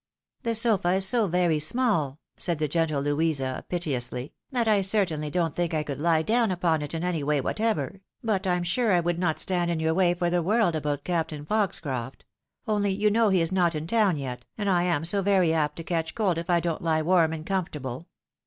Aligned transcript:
""The 0.41 0.55
sofa 0.55 0.93
is 0.93 1.11
bo 1.11 1.27
very 1.27 1.59
small," 1.59 2.17
said 2.35 2.57
the 2.57 2.67
gentle 2.67 3.03
Louisa, 3.03 3.63
piteously," 3.69 4.33
that 4.51 4.67
I 4.67 4.81
certainly 4.81 5.29
don't 5.29 5.55
think 5.55 5.75
I 5.75 5.83
could 5.83 6.01
lie 6.01 6.23
down 6.23 6.49
upon 6.49 6.81
it 6.81 6.95
in 6.95 7.03
any 7.03 7.21
way 7.21 7.39
whatever; 7.39 8.01
but 8.23 8.47
I'm 8.47 8.63
sure 8.63 8.91
I 8.91 8.99
would 8.99 9.19
not 9.19 9.37
stand 9.39 9.69
in 9.69 9.79
your 9.79 9.93
way 9.93 10.15
for 10.15 10.31
the 10.31 10.41
world 10.41 10.75
about 10.75 11.03
Captain 11.03 11.45
Foxcroft; 11.45 12.25
only 12.67 12.89
you 12.89 13.11
know 13.11 13.29
he 13.29 13.41
is 13.41 13.51
not 13.51 13.75
in 13.75 13.85
town 13.85 14.17
yet, 14.17 14.43
and 14.57 14.67
I 14.71 14.85
am 14.85 15.05
so 15.05 15.21
very 15.21 15.53
apt 15.53 15.75
to 15.75 15.83
catch 15.83 16.15
cold 16.15 16.39
if 16.39 16.49
I 16.49 16.59
don't 16.59 16.81
he 16.81 17.01
warm 17.03 17.31
and 17.31 17.45
comfortable." 17.45 18.07